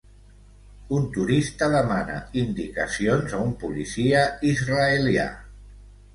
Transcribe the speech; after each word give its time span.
Un 0.99 1.03
turista 1.17 1.67
demana 1.73 2.15
indicacions 2.45 3.37
a 3.37 3.43
un 3.51 3.55
policia 3.67 4.25
israelià. 4.55 5.29